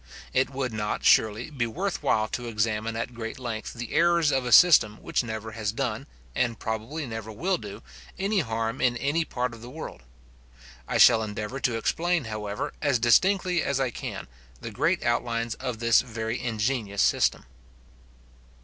It 0.33 0.49
would 0.49 0.73
not, 0.73 1.05
surely, 1.05 1.51
be 1.51 1.67
worth 1.67 2.01
while 2.01 2.27
to 2.29 2.47
examine 2.47 2.95
at 2.95 3.13
great 3.13 3.37
length 3.37 3.73
the 3.75 3.93
errors 3.93 4.31
of 4.31 4.47
a 4.47 4.51
system 4.51 4.97
which 5.03 5.23
never 5.23 5.51
has 5.51 5.71
done, 5.71 6.07
and 6.33 6.57
probably 6.57 7.05
never 7.05 7.31
will 7.31 7.59
do, 7.59 7.83
any 8.17 8.39
harm 8.39 8.81
in 8.81 8.97
any 8.97 9.23
part 9.25 9.53
of 9.53 9.61
the 9.61 9.69
world. 9.69 10.01
I 10.87 10.97
shall 10.97 11.21
endeavour 11.21 11.59
to 11.59 11.77
explain, 11.77 12.23
however, 12.23 12.73
as 12.81 12.97
distinctly 12.97 13.61
as 13.61 13.79
I 13.79 13.91
can, 13.91 14.27
the 14.59 14.71
great 14.71 15.03
outlines 15.03 15.53
of 15.59 15.77
this 15.77 16.01
very 16.01 16.41
ingenious 16.41 17.03
system. 17.03 17.45